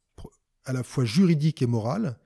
[0.65, 2.19] à la fois juridique et moral,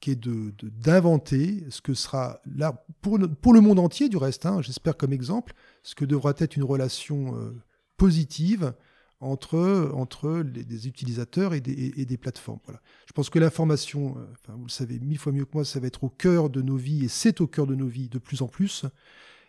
[0.00, 4.16] qui est de d'inventer ce que sera là pour le, pour le monde entier du
[4.16, 7.52] reste, hein, j'espère comme exemple, ce que devra être une relation euh,
[7.96, 8.74] positive
[9.22, 12.58] entre, entre les, des utilisateurs et des, et, des plateformes.
[12.64, 12.80] Voilà.
[13.06, 15.80] Je pense que l'information, euh, enfin, vous le savez mille fois mieux que moi, ça
[15.80, 18.18] va être au cœur de nos vies et c'est au cœur de nos vies de
[18.18, 18.84] plus en plus.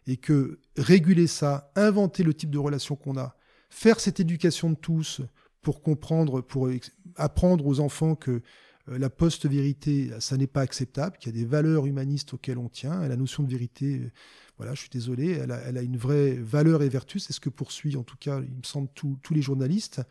[0.05, 3.35] Et que réguler ça, inventer le type de relation qu'on a,
[3.69, 5.21] faire cette éducation de tous
[5.61, 6.69] pour comprendre, pour
[7.15, 8.41] apprendre aux enfants que
[8.89, 12.69] euh, la post-vérité, ça n'est pas acceptable, qu'il y a des valeurs humanistes auxquelles on
[12.69, 13.07] tient.
[13.07, 14.11] La notion de vérité, euh,
[14.57, 17.19] voilà, je suis désolé, elle a, une vraie valeur et vertu.
[17.19, 20.01] C'est ce que poursuit, en tout cas, il me semble, tous les journalistes.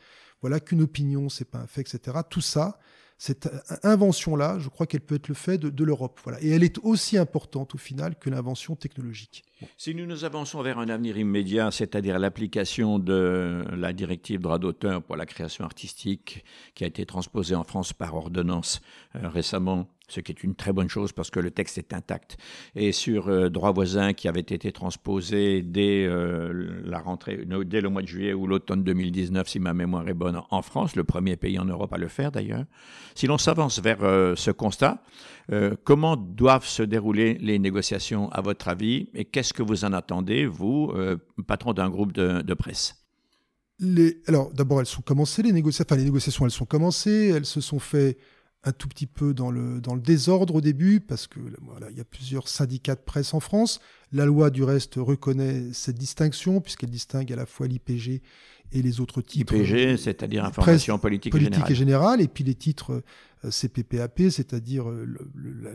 [0.40, 2.18] Voilà, qu'une opinion, c'est pas un fait, etc.
[2.28, 2.78] Tout ça,
[3.22, 3.48] cette
[3.84, 6.18] invention-là, je crois qu'elle peut être le fait de, l'Europe.
[6.24, 6.42] Voilà.
[6.42, 9.44] Et elle est aussi importante au final que l'invention technologique.
[9.76, 15.04] Si nous nous avançons vers un avenir immédiat, c'est-à-dire l'application de la directive droit d'auteur
[15.04, 18.82] pour la création artistique qui a été transposée en France par ordonnance
[19.14, 22.36] euh, récemment ce qui est une très bonne chose parce que le texte est intact.
[22.74, 27.88] Et sur euh, droit voisin qui avait été transposé dès euh, la rentrée, dès le
[27.88, 31.36] mois de juillet ou l'automne 2019, si ma mémoire est bonne, en France, le premier
[31.36, 32.64] pays en Europe à le faire d'ailleurs.
[33.14, 35.02] Si l'on s'avance vers euh, ce constat,
[35.84, 40.46] comment doivent se dérouler les négociations à votre avis et qu'est-ce que vous en attendez,
[40.46, 40.92] vous,
[41.46, 43.04] patron d'un groupe de, presse?
[44.28, 47.60] Alors d'abord elles sont commencées les négociations, enfin les négociations elles sont commencées, elles se
[47.60, 48.16] sont faites
[48.64, 51.98] un tout petit peu dans le, dans le désordre au début, parce que voilà, il
[51.98, 53.80] y a plusieurs syndicats de presse en France.
[54.12, 58.22] La loi, du reste, reconnaît cette distinction, puisqu'elle distingue à la fois l'IPG
[58.72, 59.54] et les autres titres.
[59.54, 62.20] IPG, c'est-à-dire information politique, politique et générale.
[62.20, 63.02] Et puis les titres
[63.50, 65.06] CPPAP, c'est-à-dire euh,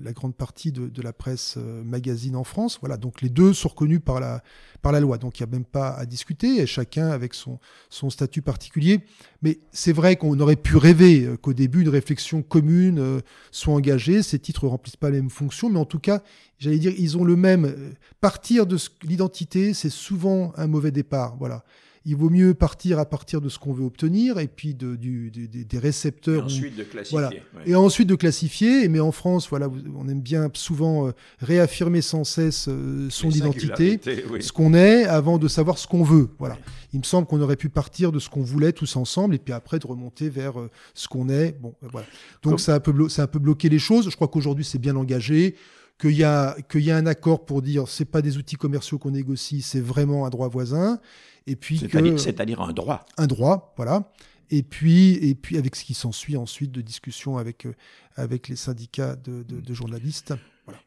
[0.02, 2.78] la, grande partie de, la presse euh, magazine en France.
[2.80, 4.44] Voilà, donc les deux sont reconnus par la,
[4.82, 5.18] par la loi.
[5.18, 9.02] Donc il n'y a même pas à discuter, chacun avec son, son statut particulier.
[9.42, 14.24] Mais c'est vrai qu'on aurait pu rêver qu'au début, une réflexion commune soit engagée.
[14.24, 16.24] Ces titres ne remplissent pas les mêmes fonctions, mais en tout cas,
[16.58, 17.94] j'allais dire, ils ont le même.
[18.22, 21.36] Partir de l'identité, c'est souvent un mauvais départ.
[21.38, 21.64] Voilà
[22.06, 25.30] il vaut mieux partir à partir de ce qu'on veut obtenir et puis de, du,
[25.32, 26.44] des récepteurs.
[26.44, 27.20] Et ensuite de classifier.
[27.20, 27.30] Voilà.
[27.66, 28.88] Et ensuite de classifier.
[28.88, 34.00] Mais en France, voilà, on aime bien souvent euh, réaffirmer sans cesse euh, son identité,
[34.40, 36.30] ce qu'on est, avant de savoir ce qu'on veut.
[36.40, 36.58] Voilà.
[36.94, 39.54] Il me semble qu'on aurait pu partir de ce qu'on voulait tous ensemble et puis
[39.54, 41.60] après de remonter vers euh, ce qu'on est.
[41.60, 42.08] Bon, voilà.
[42.44, 44.10] Donc ça, a un peu ça a un peu bloqué les choses.
[44.10, 45.56] Je crois qu'aujourd'hui c'est bien engagé
[46.00, 49.00] qu'il y a qu'il y a un accord pour dire c'est pas des outils commerciaux
[49.00, 51.00] qu'on négocie, c'est vraiment un droit voisin
[51.48, 51.80] et puis
[52.18, 53.06] c'est-à-dire un droit.
[53.18, 54.12] Un droit, voilà.
[54.50, 57.74] Et puis, et puis avec ce qui s'ensuit ensuite de discussions avec, euh,
[58.16, 60.34] avec les syndicats de, de, journalistes.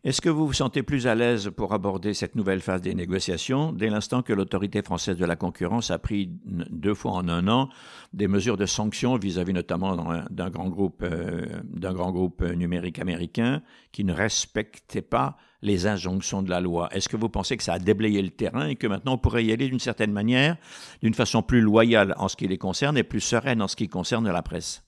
[0.05, 3.73] Est-ce que vous vous sentez plus à l'aise pour aborder cette nouvelle phase des négociations
[3.73, 7.69] dès l'instant que l'autorité française de la concurrence a pris deux fois en un an
[8.13, 9.97] des mesures de sanctions vis-à-vis notamment
[10.31, 13.63] d'un grand groupe, euh, d'un grand groupe numérique américain
[13.93, 16.89] qui ne respectait pas les injonctions de la loi?
[16.93, 19.45] Est-ce que vous pensez que ça a déblayé le terrain et que maintenant on pourrait
[19.45, 20.57] y aller d'une certaine manière,
[21.03, 23.89] d'une façon plus loyale en ce qui les concerne et plus sereine en ce qui
[23.89, 24.83] concerne la presse?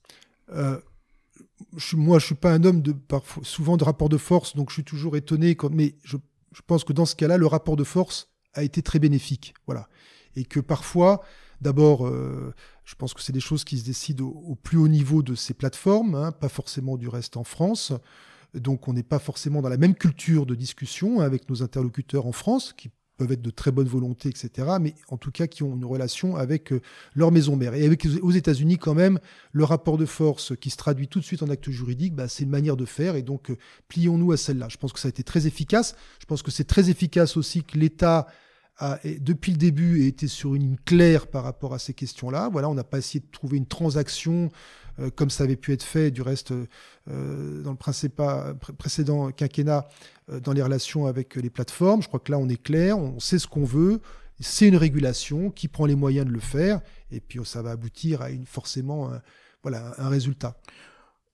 [0.51, 0.79] Euh,
[1.93, 2.83] Moi, je suis pas un homme
[3.43, 5.57] souvent de rapport de force, donc je suis toujours étonné.
[5.71, 6.17] Mais je,
[6.65, 9.87] pense que dans ce cas-là, le rapport de force a été très bénéfique, voilà,
[10.35, 11.23] et que parfois,
[11.61, 12.53] d'abord, euh,
[12.85, 15.53] je pense que c'est des choses qui se décident au, plus haut niveau de ces
[15.53, 17.93] plateformes, hein, pas forcément du reste en France.
[18.53, 22.31] Donc on n'est pas forcément dans la même culture de discussion avec nos interlocuteurs en
[22.31, 25.75] France, qui peuvent être de très bonne volonté, etc., mais en tout cas qui ont
[25.75, 26.81] une relation avec euh,
[27.15, 27.75] leur maison mère.
[27.75, 29.19] Et avec, aux États-Unis, quand même,
[29.51, 32.43] le rapport de force qui se traduit tout de suite en acte juridique, bah, c'est
[32.43, 34.67] une manière de faire, et donc euh, plions-nous à celle-là.
[34.69, 35.95] Je pense que ça a été très efficace.
[36.19, 38.27] Je pense que c'est très efficace aussi que l'État
[38.77, 42.49] a, depuis le début, été sur une ligne claire par rapport à ces questions-là.
[42.51, 44.49] Voilà, on n'a pas essayé de trouver une transaction
[44.99, 49.87] euh, comme ça avait pu être fait du reste euh, dans le précédent quinquennat
[50.31, 52.01] euh, dans les relations avec les plateformes.
[52.01, 54.01] Je crois que là, on est clair, on sait ce qu'on veut.
[54.39, 56.81] C'est une régulation qui prend les moyens de le faire,
[57.11, 59.11] et puis ça va aboutir à une, forcément
[59.61, 60.57] voilà, un résultat.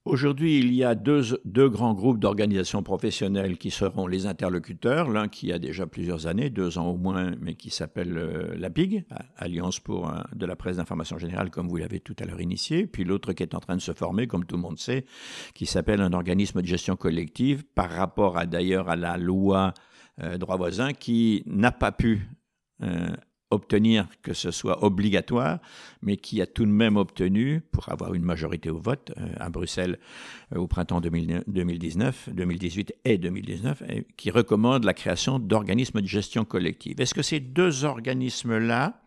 [0.05, 5.09] Aujourd'hui, il y a deux, grands groupes d'organisations professionnelles qui seront les interlocuteurs.
[5.09, 8.69] L'un qui a déjà plusieurs années, deux ans au moins, mais qui s'appelle euh, la
[8.69, 12.39] PIG, Alliance pour euh, de la presse d'information générale, comme vous l'avez tout à l'heure
[12.39, 12.87] initié.
[12.87, 15.05] Puis l'autre qui est en train de se former, comme tout le monde sait,
[15.53, 19.73] qui s'appelle un organisme de gestion collective, par rapport à d'ailleurs à la loi
[20.23, 22.29] euh, droit voisin, qui n'a pas pu
[23.51, 25.59] obtenir que ce soit obligatoire,
[26.01, 29.49] mais qui a tout de même obtenu, pour avoir une majorité au vote euh, à
[29.49, 29.99] Bruxelles
[30.55, 33.83] euh, au printemps 2019, 2018 et 2019,
[34.17, 37.01] qui recommande la création d'organismes de gestion collective.
[37.01, 39.01] Est-ce que ces deux organismes-là,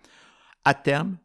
[0.64, 1.16] à terme,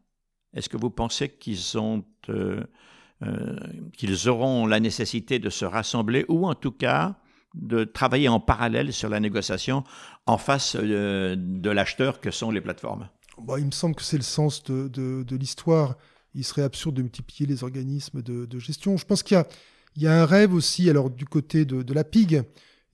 [0.54, 2.04] est-ce que vous pensez qu'ils ont...
[2.30, 3.56] Euh,
[3.96, 7.16] qu'ils auront la nécessité de se rassembler ou en tout cas
[7.54, 9.84] de travailler en parallèle sur la négociation
[10.26, 13.08] en face euh, de l'acheteur que sont les plateformes
[13.42, 15.96] bah, Il me semble que c'est le sens de, l'histoire.
[16.34, 18.96] Il serait absurde de multiplier les organismes de, gestion.
[18.96, 19.42] Je pense qu'il
[19.96, 22.42] y, a, un rêve aussi, alors du côté de, la PIG,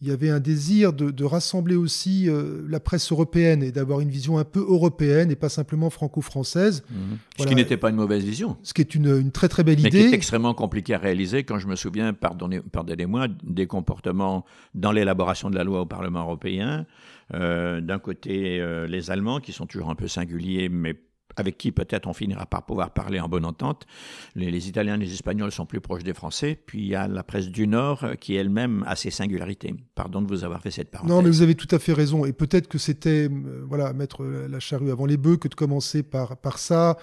[0.04, 4.10] il y avait un désir de, rassembler aussi euh, la presse européenne et d'avoir une
[4.10, 6.84] vision un peu européenne et pas simplement franco-française.
[6.90, 7.18] Mhm.
[7.38, 8.58] Ce qui n'était pas une mauvaise vision.
[8.62, 9.88] Ce qui est une, très très belle idée.
[9.90, 14.92] Mais qui est extrêmement compliqué à réaliser quand je me souviens, pardonnez-moi, des comportements dans
[14.92, 16.84] l'élaboration de la loi au Parlement européen.
[17.32, 21.00] Euh, d'un côté, euh, les Allemands qui sont toujours un peu singuliers, mais
[21.36, 23.86] avec qui peut-être on finira par pouvoir parler en bonne entente.
[24.34, 26.58] Les, Italiens et les Espagnols sont plus proches des Français.
[26.66, 29.74] Puis il y a la presse du Nord euh, qui elle-même a ses singularités.
[29.94, 31.14] Pardon de vous avoir fait cette parenthèse.
[31.14, 32.24] Non, mais vous avez tout à fait raison.
[32.24, 36.02] Et peut-être que c'était euh, voilà mettre la charrue avant les bœufs que de commencer
[36.02, 36.96] par, par ça.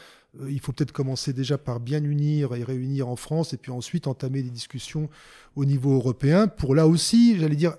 [0.48, 4.08] il faut peut-être commencer déjà par bien unir et réunir en France, et puis ensuite
[4.08, 5.10] entamer des discussions
[5.56, 7.76] au niveau européen pour là aussi, j'allais dire,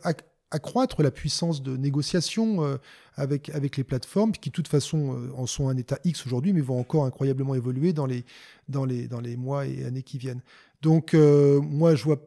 [0.52, 2.76] accroître la puissance de négociation euh,
[3.16, 6.52] avec, avec les plateformes, qui de toute façon euh, en sont un état X aujourd'hui,
[6.52, 8.24] mais vont encore incroyablement évoluer dans les,
[8.68, 10.42] dans les, dans les mois et années qui viennent.
[10.82, 12.22] Donc euh, moi, je vois,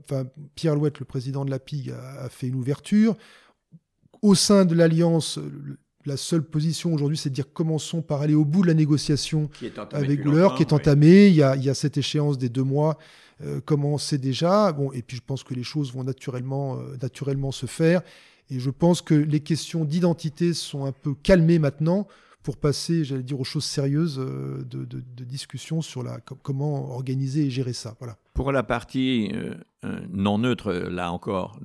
[0.55, 3.15] Pierre Louette, le président de la PIG, a, fait une ouverture.
[4.21, 5.39] Au sein de l'Alliance,
[6.05, 9.49] la seule position aujourd'hui, c'est de dire commençons par aller au bout de la négociation
[9.91, 11.27] avec l'heure qui est entamée.
[11.27, 12.97] Il, y a, il y a cette échéance des deux mois
[13.41, 14.71] euh, commencer déjà.
[14.71, 18.01] Bon, et puis je pense que les choses vont naturellement, euh, naturellement se faire.
[18.49, 22.07] Et je pense que les questions d'identité sont un peu calmées maintenant
[22.43, 27.45] pour passer, j'allais dire, aux choses sérieuses euh, de, de, discussion sur la, comment organiser
[27.45, 27.95] et gérer ça.
[27.99, 28.17] Voilà.
[28.33, 29.31] Pour la partie
[30.11, 31.59] non neutre, là encore,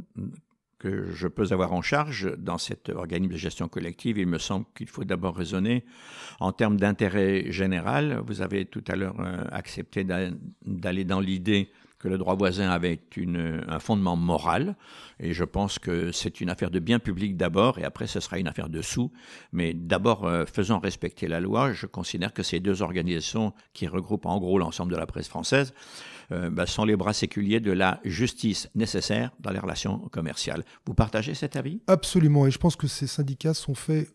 [0.81, 4.65] que je peux avoir en charge dans cet organisme de gestion collective, il me semble
[4.75, 5.85] qu'il faut d'abord raisonner.
[6.41, 8.23] En termes d'intérêt général.
[8.27, 12.99] Vous avez tout à l'heure euh, accepté d'aller dans l'idée que le droit voisin avait
[13.69, 14.75] un fondement moral,
[15.19, 18.39] et je pense que c'est une affaire de bien public d'abord, et après ce sera
[18.39, 19.13] une affaire de sous,
[19.53, 24.25] mais d'abord euh, faisant respecter la loi, je considère que ces deux organisations qui regroupent
[24.25, 25.75] en gros l'ensemble de la presse française
[26.33, 30.65] euh, bah, sont les bras séculiers de la justice nécessaire dans les relations commerciales.
[30.87, 31.81] Vous partagez cet avis?
[31.87, 34.09] Absolument, et je pense que ces syndicats sont faits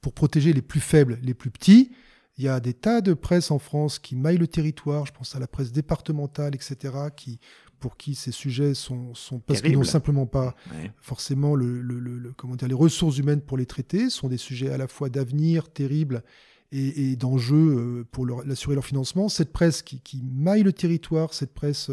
[0.00, 1.90] pour protéger les plus faibles, les plus petits,
[2.38, 5.34] il y a des tas de presse en France qui maillent le territoire, je pense
[5.34, 7.40] à la presse départementale, etc., qui,
[7.80, 10.54] pour qui ces sujets sont, sont parce qu'ils n'ont simplement pas
[11.00, 14.78] forcément le, le, comment dire, les ressources humaines pour les traiter, sont des sujets à
[14.78, 16.22] la fois d'avenir terribles
[16.72, 19.28] et, d'enjeux euh, pour leur, assurer leur financement.
[19.28, 21.90] Cette presse qui, qui, maille le territoire, cette presse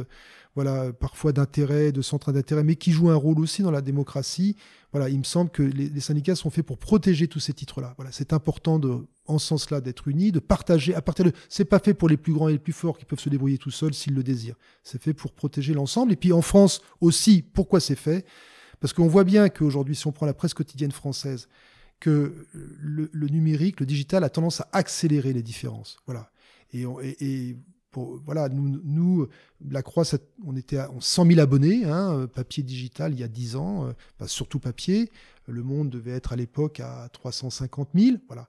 [0.56, 4.56] voilà, parfois d'intérêt, de centre d'intérêt, mais qui joue un rôle aussi dans la démocratie.
[4.94, 7.94] Voilà, il me semble que les, syndicats sont faits pour protéger tous ces titres-là.
[7.98, 10.96] Voilà, c'est important de, en ce sens-là d'être unis, de partager.
[10.96, 13.04] À partir de, c'est pas fait pour les plus grands et les plus forts qui
[13.04, 14.56] peuvent se débrouiller tout seuls s'ils le désirent.
[14.84, 16.14] C'est fait pour protéger l'ensemble.
[16.14, 18.26] Et puis en France aussi, pourquoi c'est fait?
[18.80, 21.50] Parce qu'on voit bien qu'aujourd'hui, si on prend la presse quotidienne française,
[22.00, 25.98] que le, numérique, le digital a tendance à accélérer les différences.
[26.06, 26.32] Voilà.
[26.74, 27.56] Et,
[28.26, 29.28] voilà, nous,
[29.70, 30.04] la Croix,
[30.46, 34.28] on était à 100 000 abonnés, hein, papier digital il y a 10 ans, euh,
[34.28, 35.10] surtout papier.
[35.48, 38.18] Le Monde devait être à l'époque à 350 000.
[38.28, 38.48] Voilà.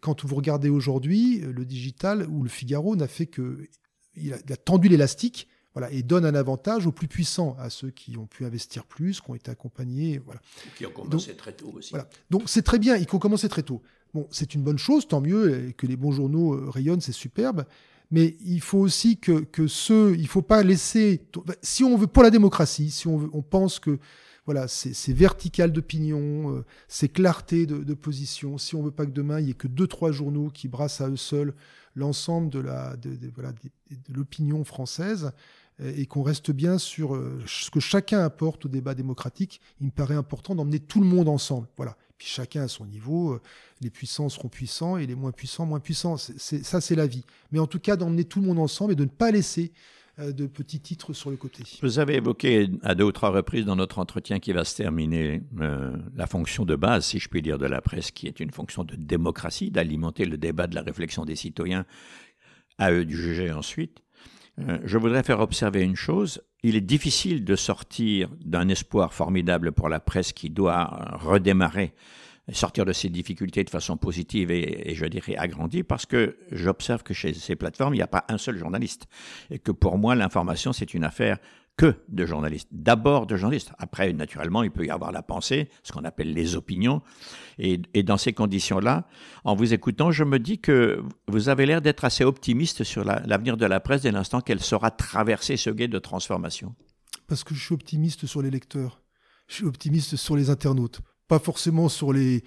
[0.00, 3.68] Quand vous regardez aujourd'hui, le digital ou le Figaro n'a fait que.
[4.14, 8.16] Il a, tendu l'élastique voilà, et donne un avantage aux plus puissants, à ceux qui
[8.16, 10.20] ont pu investir plus, qui ont été accompagnés.
[10.24, 10.40] Voilà.
[10.76, 11.90] Qui ont commencé très tôt aussi.
[11.90, 12.08] Voilà.
[12.30, 13.82] Donc c'est très bien, ils ont commencé très tôt.
[14.14, 17.64] Bon, c'est une bonne chose, tant mieux, que les bons journaux euh, rayonnent, c'est superbe
[18.12, 21.22] mais il faut aussi que, que ceux, il faut pas laisser,
[21.62, 23.98] si on veut, pour la démocratie, si on, veut, on pense que
[24.44, 29.12] voilà, c'est vertical d'opinion, euh, c'est clarté de, de, position, si on veut pas que
[29.12, 31.54] demain il y ait que deux, trois journaux qui brassent à eux seuls
[31.94, 35.32] l'ensemble de la, de, voilà, de, l'opinion française,
[35.78, 39.90] et qu'on reste bien sur euh, ce que chacun apporte au débat démocratique, il me
[39.90, 41.68] paraît important d'emmener tout le monde ensemble.
[41.76, 43.40] Voilà chacun à son niveau, euh,
[43.80, 46.16] les puissants seront puissants et les moins puissants moins puissants.
[46.16, 47.24] ça, c'est la vie.
[47.50, 49.72] Mais en tout cas, d'emmener tout le monde ensemble et de ne pas laisser
[50.18, 51.64] euh, de petits titres sur le côté.
[51.82, 55.42] Vous avez évoqué à deux ou trois reprises dans notre entretien qui va se terminer
[55.60, 58.50] euh, la fonction de base, si je puis dire, de la presse, qui est une
[58.50, 61.86] fonction de démocratie, d'alimenter le débat de la réflexion des citoyens,
[62.78, 64.02] à eux de juger ensuite.
[64.58, 66.42] Je voudrais faire observer une chose.
[66.62, 71.94] Il est difficile de sortir d'un espoir formidable pour la presse qui doit redémarrer
[72.50, 77.14] sortir de ces difficultés de façon positive et, je dirais agrandie parce que j'observe que
[77.14, 79.06] chez ces plateformes, il n'y a pas un seul journaliste
[79.50, 81.38] et que pour moi, l'information, c'est une affaire
[81.82, 82.68] que de journalistes.
[82.70, 83.72] D'abord de journalistes.
[83.78, 87.02] Après, naturellement, il peut y avoir la pensée, ce qu'on appelle les opinions.
[87.58, 89.08] Et, dans ces conditions-là,
[89.44, 93.56] en vous écoutant, je me dis que vous avez l'air d'être assez optimiste sur l'avenir
[93.56, 96.74] de la presse dès l'instant qu'elle saura traverser ce guet de transformation.
[97.26, 99.02] Parce que je suis optimiste sur les lecteurs.
[99.48, 101.00] Je suis optimiste sur les internautes
[101.32, 102.44] pas forcément sur les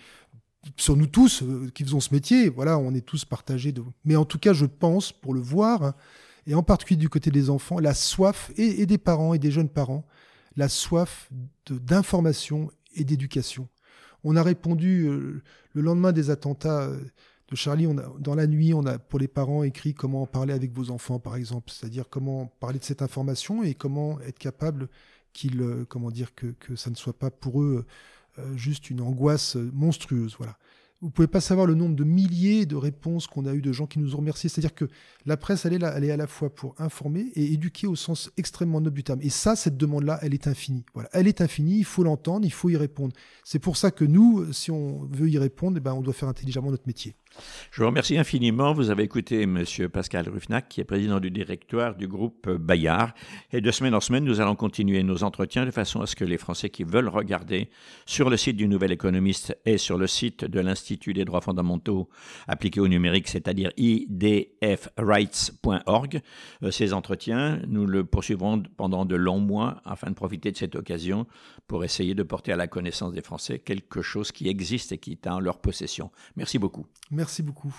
[0.77, 2.49] sur nous tous euh, qui faisons ce métier.
[2.49, 3.73] Voilà, on est tous partagés.
[4.03, 5.95] Mais en tout cas, je pense, pour le voir, hein,
[6.47, 9.69] et en particulier du côté des enfants, la soif, et, des parents et des jeunes
[9.69, 10.05] parents,
[10.55, 11.29] la soif
[11.69, 13.67] d'information et d'éducation.
[14.23, 15.41] On a répondu euh,
[15.73, 16.99] le lendemain des attentats euh,
[17.49, 17.87] de Charlie,
[18.19, 21.35] dans la nuit, on a pour les parents écrit comment parler avec vos enfants, par
[21.35, 24.89] exemple, c'est-à-dire comment parler de cette information et comment être capable
[25.31, 27.85] qu'ils, comment dire, que, que ça ne soit pas pour eux
[28.39, 30.35] euh, juste une angoisse monstrueuse.
[30.37, 30.57] Voilà.
[31.01, 33.85] Vous pouvez pas savoir le nombre de milliers de réponses qu'on a eues de gens
[33.85, 34.49] qui nous ont remerciés.
[34.49, 34.85] C'est-à-dire que
[35.25, 38.81] la presse, elle est là, à la fois pour informer et éduquer au sens extrêmement
[38.81, 39.19] noble du terme.
[39.21, 40.85] Et ça, cette demande-là, elle est infinie.
[40.93, 41.79] Voilà, elle est infinie.
[41.79, 43.13] Il faut l'entendre, il faut y répondre.
[43.43, 46.29] C'est pour ça que nous, si on veut y répondre, eh ben, on doit faire
[46.29, 47.15] intelligemment notre métier.
[47.71, 48.73] Je vous remercie infiniment.
[48.73, 49.63] Vous avez écouté M.
[49.91, 53.13] Pascal Ruffnac, qui est président du directoire du groupe Bayard.
[53.51, 56.23] Et de semaine en semaine, nous allons continuer nos entretiens de façon à ce que
[56.23, 57.69] les Français qui veulent regarder
[58.05, 62.09] sur le site du Nouvel Économiste et sur le site de l'Institut des droits fondamentaux
[62.47, 66.21] appliqués au numérique, c'est-à-dire idfrights.org,
[66.63, 70.75] euh, ces entretiens, nous le poursuivrons pendant de longs mois afin de profiter de cette
[70.75, 71.27] occasion
[71.67, 75.11] pour essayer de porter à la connaissance des Français quelque chose qui existe et qui
[75.11, 76.11] est en leur possession.
[76.35, 76.85] Merci beaucoup.
[77.25, 77.73] Merci beaucoup.